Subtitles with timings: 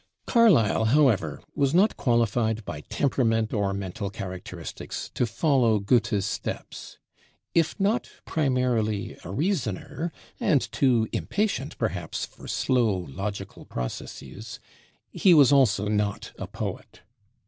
[0.25, 6.97] Carlyle, however, was not qualified by temperament or mental characteristics to follow Goethe's steps.
[7.53, 14.59] If not primarily a reasoner, and too impatient perhaps for slow logical processes,
[15.11, 17.01] he was also not a poet.